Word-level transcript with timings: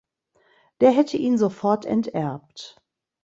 Der 0.79 0.89
hätte 0.89 1.17
ihn 1.17 1.37
sofort 1.37 1.85
enterbt. 1.85 2.81